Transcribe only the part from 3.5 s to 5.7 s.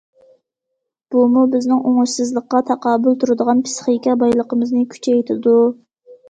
پىسخىكا بايلىقىمىزنى كۈچەيتىدۇ.